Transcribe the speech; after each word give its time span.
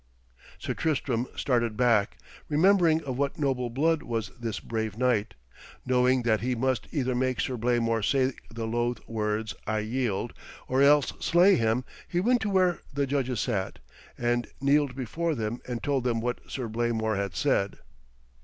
Sir 0.57 0.73
Tristram 0.73 1.27
started 1.35 1.77
back, 1.77 2.17
remembering 2.49 3.03
of 3.03 3.19
what 3.19 3.37
noble 3.37 3.69
blood 3.69 4.01
was 4.01 4.29
this 4.35 4.59
brave 4.59 4.97
knight. 4.97 5.35
Knowing 5.85 6.23
that 6.23 6.41
he 6.41 6.55
must 6.55 6.87
either 6.91 7.13
make 7.13 7.39
Sir 7.39 7.55
Blamor 7.55 8.01
say 8.01 8.33
the 8.51 8.65
loth 8.65 9.07
words 9.07 9.53
'I 9.67 9.79
yield,' 9.81 10.33
or 10.67 10.81
else 10.81 11.13
slay 11.19 11.53
him, 11.55 11.85
he 12.07 12.19
went 12.19 12.41
to 12.41 12.49
where 12.49 12.79
the 12.91 13.05
judges 13.05 13.41
sat, 13.41 13.77
and 14.17 14.47
kneeled 14.59 14.95
before 14.95 15.35
them 15.35 15.61
and 15.67 15.83
told 15.83 16.03
them 16.03 16.19
what 16.19 16.41
Sir 16.49 16.67
Blamor 16.67 17.15
had 17.15 17.35
said. 17.35 17.77